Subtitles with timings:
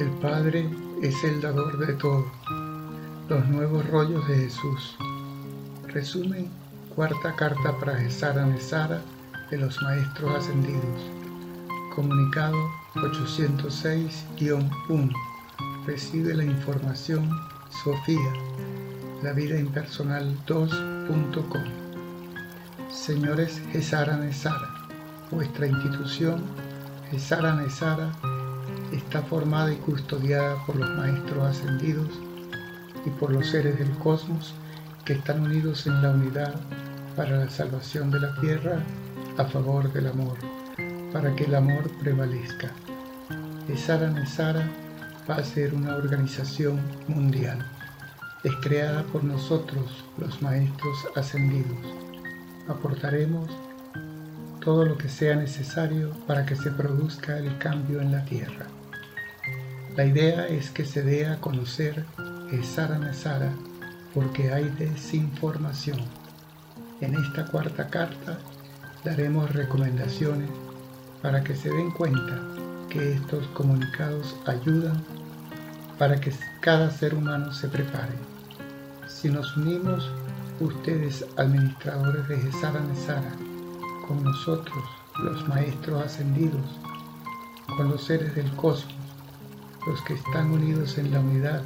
[0.00, 0.70] El Padre
[1.02, 2.24] es el dador de todo.
[3.28, 4.96] Los nuevos rollos de Jesús.
[5.88, 6.48] Resumen,
[6.96, 9.02] cuarta carta para Gesara Nesara
[9.50, 11.02] de los Maestros Ascendidos.
[11.94, 12.56] Comunicado
[12.94, 15.12] 806-1.
[15.84, 17.28] Recibe la información
[17.84, 18.32] Sofía,
[19.22, 21.64] la vida impersonal 2.com.
[22.90, 24.88] Señores Gesara Nesara,
[25.30, 26.42] vuestra institución
[27.10, 28.10] Gesara Nesara
[28.92, 32.08] está formada y custodiada por los maestros ascendidos
[33.04, 34.54] y por los seres del cosmos
[35.04, 36.54] que están unidos en la unidad
[37.16, 38.82] para la salvación de la tierra
[39.38, 40.36] a favor del amor,
[41.12, 42.70] para que el amor prevalezca.
[43.68, 44.68] Esara Nesara
[45.28, 47.64] va a ser una organización mundial.
[48.42, 51.78] Es creada por nosotros, los maestros ascendidos.
[52.68, 53.50] Aportaremos
[54.60, 58.66] todo lo que sea necesario para que se produzca el cambio en la tierra.
[59.96, 62.04] La idea es que se dé a conocer
[62.62, 63.52] Sara Nesara
[64.14, 65.98] porque hay desinformación.
[67.00, 68.38] En esta cuarta carta
[69.04, 70.48] daremos recomendaciones
[71.22, 72.40] para que se den cuenta
[72.88, 75.02] que estos comunicados ayudan
[75.98, 78.14] para que cada ser humano se prepare.
[79.08, 80.08] Si nos unimos,
[80.60, 83.32] ustedes administradores de Gesara Nesara,
[84.06, 84.84] con nosotros,
[85.22, 86.78] los maestros ascendidos,
[87.76, 88.99] con los seres del cosmos,
[89.86, 91.62] los que están unidos en la unidad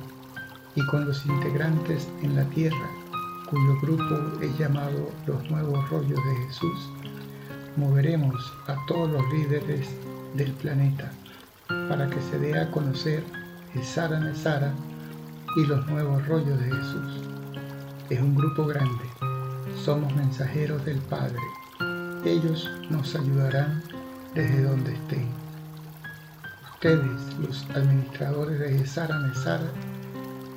[0.75, 2.89] y con los integrantes en la tierra,
[3.49, 6.91] cuyo grupo es llamado los nuevos rollos de Jesús,
[7.77, 8.35] moveremos
[8.67, 9.89] a todos los líderes
[10.35, 11.11] del planeta
[11.89, 13.23] para que se dé a conocer
[13.75, 14.73] Esara Nesara
[15.57, 17.29] y los nuevos rollos de Jesús.
[18.11, 19.05] Es un grupo grande,
[19.85, 21.41] somos mensajeros del Padre.
[22.25, 23.83] Ellos nos ayudarán
[24.35, 25.44] desde donde estén
[26.85, 29.73] ustedes, los administradores de Gesara Nesara,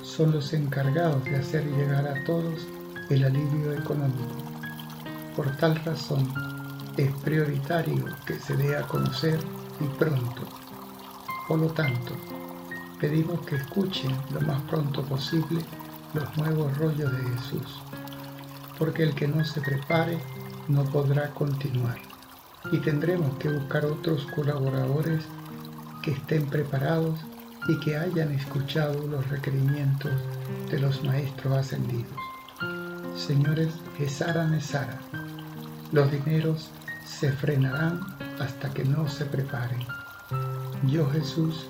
[0.02, 2.68] son los encargados de hacer llegar a todos
[3.10, 4.36] el alivio económico.
[5.38, 6.28] Por tal razón,
[6.98, 9.40] es prioritario que se dé a conocer
[9.80, 10.42] y pronto.
[11.48, 12.12] Por lo tanto,
[13.00, 15.62] pedimos que escuchen lo más pronto posible
[16.14, 17.82] los nuevos rollos de Jesús,
[18.78, 20.18] porque el que no se prepare
[20.68, 22.00] no podrá continuar
[22.70, 25.24] y tendremos que buscar otros colaboradores
[26.08, 27.20] que estén preparados
[27.68, 30.14] y que hayan escuchado los requerimientos
[30.72, 32.16] de los maestros ascendidos.
[33.14, 35.02] Señores Gesara Nesara,
[35.92, 36.70] los dineros
[37.06, 38.00] se frenarán
[38.40, 39.82] hasta que no se preparen.
[40.84, 41.68] Yo Jesús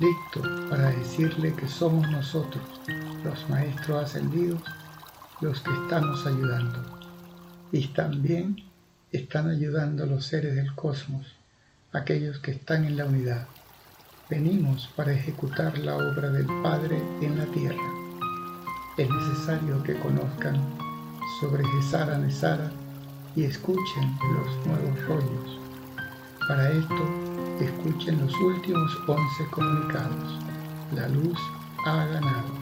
[0.00, 2.64] dicto para decirle que somos nosotros,
[3.22, 4.60] los maestros ascendidos,
[5.40, 6.82] los que estamos ayudando.
[7.70, 8.56] Y también
[9.12, 11.28] están ayudando los seres del cosmos,
[11.92, 13.46] aquellos que están en la unidad.
[14.30, 17.82] Venimos para ejecutar la obra del Padre en la tierra.
[18.98, 20.54] Es necesario que conozcan
[21.40, 22.70] sobre Gesara Nesara
[23.34, 25.58] y escuchen los nuevos rollos.
[26.46, 26.94] Para esto,
[27.58, 30.38] escuchen los últimos once comunicados.
[30.94, 31.38] La luz
[31.86, 32.52] ha ganado.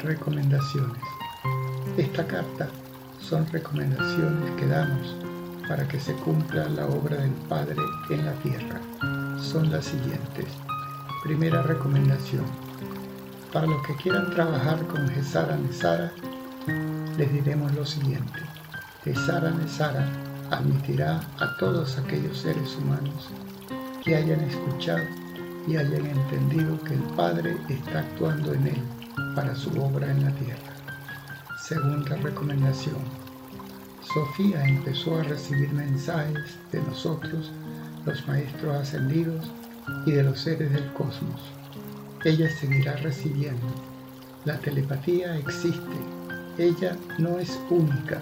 [0.00, 1.02] Recomendaciones.
[1.96, 2.68] Esta carta
[3.18, 5.16] son recomendaciones que damos
[5.66, 8.78] para que se cumpla la obra del Padre en la tierra.
[9.40, 10.48] Son las siguientes.
[11.22, 12.44] Primera recomendación.
[13.52, 16.10] Para los que quieran trabajar con Gesara Nesara,
[17.16, 18.40] les diremos lo siguiente.
[19.04, 20.04] Gesara Nesara
[20.50, 23.30] admitirá a todos aquellos seres humanos
[24.04, 25.04] que hayan escuchado
[25.68, 28.82] y hayan entendido que el Padre está actuando en él
[29.36, 30.74] para su obra en la tierra.
[31.56, 32.98] Segunda recomendación.
[34.12, 37.52] Sofía empezó a recibir mensajes de nosotros,
[38.04, 39.52] los maestros ascendidos,
[40.06, 41.40] y de los seres del cosmos.
[42.24, 43.66] Ella seguirá recibiendo.
[44.44, 45.96] La telepatía existe.
[46.58, 48.20] Ella no es única.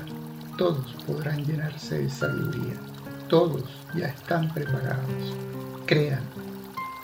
[0.57, 2.75] Todos podrán llenarse de sabiduría.
[3.29, 5.35] Todos ya están preparados.
[5.87, 6.23] Crean.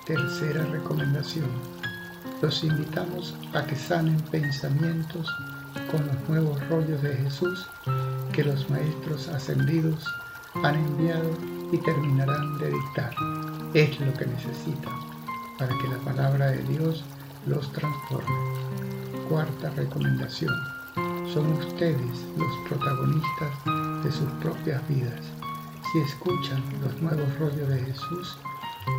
[0.06, 1.48] Tercera recomendación.
[2.40, 5.34] Los invitamos a que sanen pensamientos
[5.90, 7.66] con los nuevos rollos de Jesús
[8.32, 10.04] que los maestros ascendidos
[10.62, 11.30] han enviado
[11.72, 13.10] y terminarán de dictar
[13.74, 14.92] es lo que necesitan
[15.58, 17.04] para que la palabra de Dios
[17.46, 18.36] los transforme.
[19.28, 20.54] Cuarta recomendación.
[21.32, 25.20] Son ustedes los protagonistas de sus propias vidas.
[25.92, 28.38] Si escuchan los nuevos rollos de Jesús,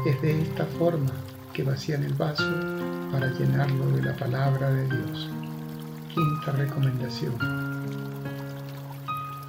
[0.06, 1.12] es de esta forma
[1.54, 2.50] que vacían el vaso
[3.12, 5.30] para llenarlo de la palabra de Dios.
[6.14, 7.36] Quinta recomendación.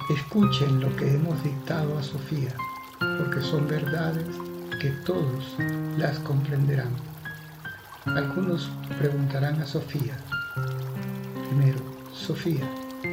[0.09, 2.53] Escuchen lo que hemos dictado a Sofía,
[2.99, 4.25] porque son verdades
[4.79, 5.57] que todos
[5.97, 6.95] las comprenderán.
[8.05, 10.17] Algunos preguntarán a Sofía.
[11.49, 11.79] Primero,
[12.13, 12.65] Sofía,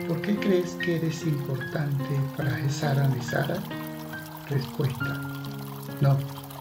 [0.06, 3.56] ¿por qué crees que eres importante para Gesara Nesara?
[4.48, 5.20] Respuesta.
[6.00, 6.16] No,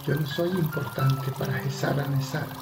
[0.07, 2.55] yo no soy importante para Gesara Nesara.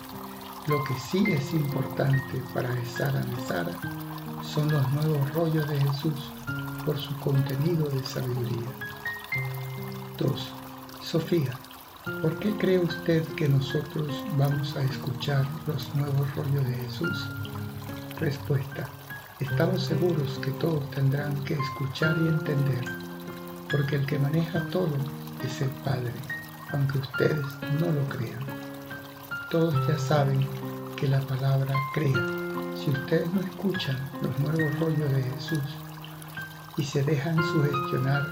[0.67, 3.71] Lo que sí es importante para Gesara Nesara
[4.43, 6.31] son los nuevos rollos de Jesús
[6.85, 8.69] por su contenido de sabiduría.
[10.17, 10.53] 2.
[11.01, 11.57] Sofía,
[12.03, 14.07] ¿por qué cree usted que nosotros
[14.37, 17.29] vamos a escuchar los nuevos rollos de Jesús?
[18.19, 18.89] Respuesta.
[19.39, 22.85] Estamos seguros que todos tendrán que escuchar y entender,
[23.71, 24.95] porque el que maneja todo
[25.43, 26.13] es el Padre,
[26.71, 27.45] aunque ustedes
[27.79, 28.43] no lo crean.
[29.49, 30.47] Todos ya saben
[30.97, 32.13] que la palabra crea.
[32.75, 35.63] Si ustedes no escuchan los nuevos rollos de Jesús
[36.77, 38.25] y se dejan sugestionar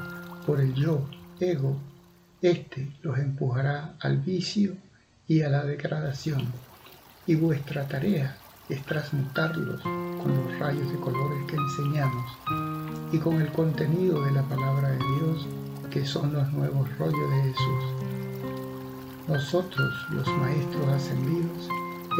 [0.45, 1.01] por el yo,
[1.39, 1.77] ego,
[2.41, 4.73] este los empujará al vicio
[5.27, 6.51] y a la degradación.
[7.27, 8.35] Y vuestra tarea
[8.67, 12.31] es transmutarlos con los rayos de colores que enseñamos
[13.11, 15.47] y con el contenido de la palabra de Dios
[15.91, 17.83] que son los nuevos rollos de Jesús.
[19.27, 21.69] Nosotros, los maestros ascendidos,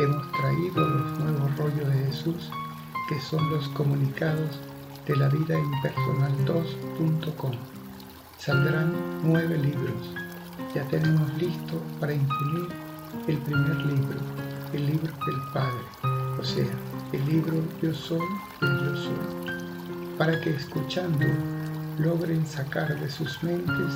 [0.04, 2.52] hemos traído los nuevos rollos de Jesús
[3.10, 4.60] que son los comunicados
[5.08, 7.81] de la vida impersonal 2.com.
[8.44, 8.92] Saldrán
[9.22, 10.16] nueve libros.
[10.74, 12.70] Ya tenemos listo para imprimir
[13.28, 14.20] el primer libro,
[14.74, 16.66] el libro del Padre, o sea,
[17.14, 18.26] el libro Yo soy
[18.64, 21.28] el Yo soy, para que escuchando
[22.00, 23.94] logren sacar de sus mentes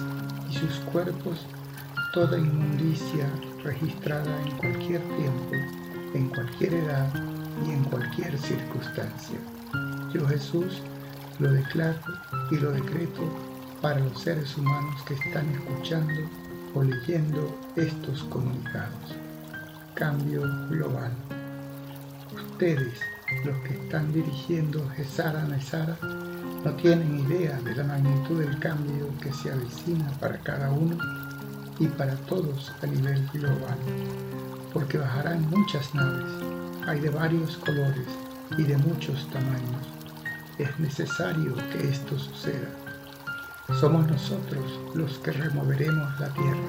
[0.51, 1.47] y sus cuerpos
[2.13, 3.27] toda inmundicia
[3.63, 5.56] registrada en cualquier tiempo,
[6.13, 7.12] en cualquier edad
[7.65, 9.39] y en cualquier circunstancia.
[10.13, 10.83] Yo Jesús
[11.39, 11.97] lo declaro
[12.51, 13.55] y lo decreto
[13.85, 16.27] para los seres humanos que están escuchando
[16.73, 19.13] o leyendo estos comunicados.
[19.93, 21.11] Cambio global.
[22.33, 22.99] Ustedes,
[23.43, 29.31] los que están dirigiendo Gesara Nesara, no tienen idea de la magnitud del cambio que
[29.31, 30.97] se avecina para cada uno
[31.77, 33.77] y para todos a nivel global,
[34.73, 36.33] porque bajarán muchas naves,
[36.87, 38.07] hay de varios colores
[38.57, 39.85] y de muchos tamaños
[40.57, 42.84] es necesario que esto suceda.
[43.73, 46.59] Somos nosotros los que removeremos la tierra,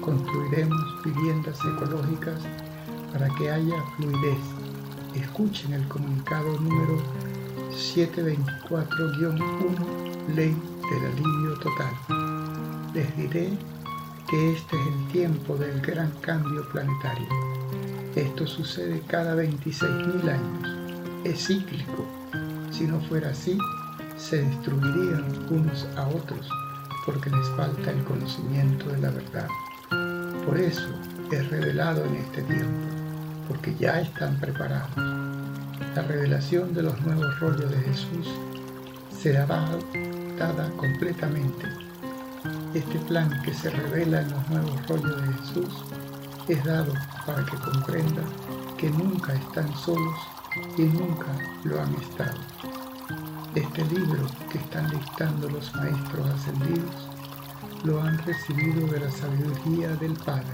[0.00, 2.40] construiremos viviendas ecológicas
[3.12, 4.38] para que haya fluidez.
[5.14, 7.00] Escuchen el comunicado número
[7.70, 10.54] 724-1, Ley
[10.90, 11.94] del Alivio Total.
[12.92, 13.56] Les diré
[14.28, 17.28] que este es el tiempo del gran cambio planetario.
[18.16, 20.76] Esto sucede cada 26.000 años.
[21.24, 22.04] Es cíclico
[22.76, 23.56] si no fuera así,
[24.16, 26.48] se destruirían unos a otros
[27.04, 29.48] porque les falta el conocimiento de la verdad.
[30.44, 30.88] Por eso
[31.30, 32.88] es revelado en este tiempo,
[33.48, 34.90] porque ya están preparados.
[35.94, 38.28] La revelación de los nuevos rollos de Jesús
[39.10, 41.66] será dada completamente.
[42.74, 45.84] Este plan que se revela en los nuevos rollos de Jesús
[46.48, 46.92] es dado
[47.26, 48.26] para que comprendan
[48.76, 50.18] que nunca están solos
[50.76, 51.26] y nunca
[51.64, 52.75] lo han estado.
[53.56, 57.08] Este libro que están dictando los maestros ascendidos
[57.84, 60.44] lo han recibido de la sabiduría del Padre.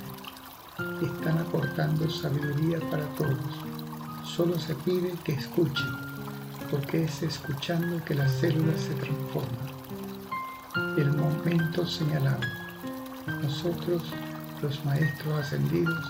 [1.03, 3.41] Están aportando sabiduría para todos.
[4.23, 5.97] Solo se pide que escuchen,
[6.71, 9.67] porque es escuchando que las células se transforman.
[10.97, 12.47] El momento señalado.
[13.43, 14.05] Nosotros,
[14.63, 16.09] los maestros ascendidos,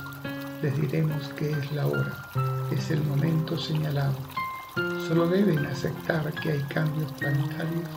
[0.61, 2.29] les diremos que es la hora,
[2.71, 4.15] es el momento señalado.
[5.09, 7.89] Solo deben aceptar que hay cambios planetarios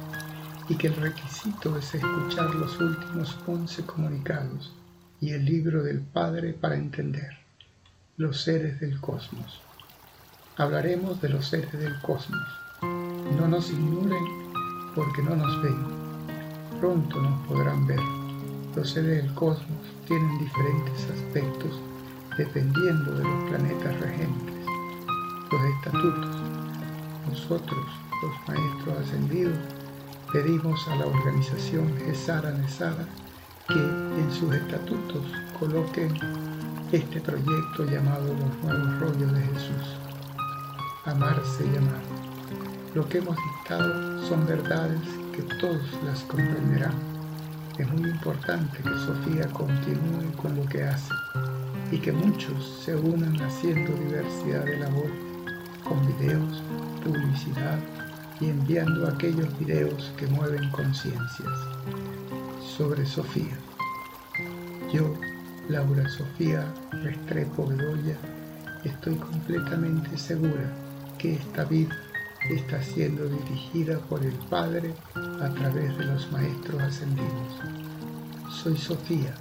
[0.68, 4.74] y que el requisito es escuchar los últimos 11 comunicados
[5.22, 7.30] y el libro del Padre para entender
[8.18, 9.62] los seres del cosmos.
[10.58, 12.48] Hablaremos de los seres del cosmos.
[12.82, 14.24] No nos ignoren
[14.96, 15.78] porque no nos ven.
[16.80, 18.02] Pronto nos podrán ver.
[18.76, 21.80] Los seres del cosmos tienen diferentes aspectos
[22.38, 24.56] dependiendo de los planetas regentes,
[25.52, 26.55] los estatutos.
[27.36, 27.86] Nosotros,
[28.24, 29.58] los maestros ascendidos,
[30.32, 33.06] pedimos a la organización Gesara Nesara
[33.68, 35.22] que en sus estatutos
[35.60, 36.14] coloquen
[36.94, 39.98] este proyecto llamado Los Nuevos Rollos de Jesús.
[41.04, 42.02] Amarse y amar.
[42.94, 45.02] Lo que hemos dictado son verdades
[45.34, 46.96] que todos las comprenderán.
[47.78, 51.14] Es muy importante que Sofía continúe con lo que hace
[51.92, 55.35] y que muchos se unan haciendo diversidad de labor
[55.86, 56.62] con videos,
[57.04, 57.80] publicidad
[58.42, 61.54] y enviando aquellos videos que mueven conciencias.
[62.78, 63.58] Sobre Sofía.
[64.92, 65.14] Yo,
[65.70, 68.18] Laura Sofía Restrepo Bedoya,
[68.86, 70.72] Estoy completamente segura
[71.18, 71.96] que esta vida
[72.52, 77.62] está siendo dirigida por el Padre a través de los Maestros Ascendidos.
[78.52, 79.34] Soy Sofía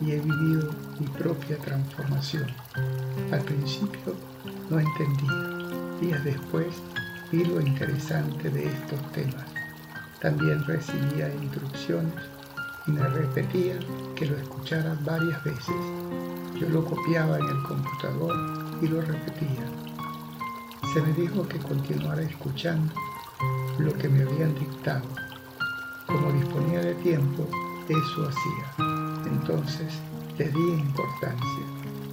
[0.00, 2.46] y he vivido mi propia transformación.
[3.32, 4.14] Al principio
[4.70, 5.51] no entendía,
[6.02, 6.66] días después
[7.30, 9.46] vi lo interesante de estos temas.
[10.20, 12.14] También recibía instrucciones
[12.88, 13.78] y me repetía
[14.16, 15.76] que lo escuchara varias veces.
[16.58, 18.34] Yo lo copiaba en el computador
[18.82, 19.64] y lo repetía.
[20.92, 22.92] Se me dijo que continuara escuchando
[23.78, 25.06] lo que me habían dictado.
[26.08, 27.48] Como disponía de tiempo,
[27.88, 29.24] eso hacía.
[29.26, 29.92] Entonces
[30.36, 31.64] le di importancia.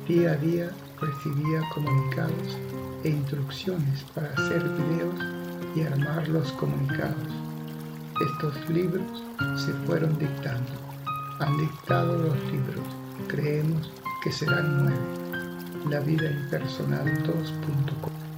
[0.07, 2.57] Día a día recibía comunicados
[3.03, 5.15] e instrucciones para hacer videos
[5.75, 7.27] y armar los comunicados.
[8.31, 9.23] Estos libros
[9.65, 10.71] se fueron dictando.
[11.39, 12.85] Han dictado los libros.
[13.27, 13.91] Creemos
[14.23, 15.89] que serán nueve.
[15.89, 18.28] La vida impersonal 2.com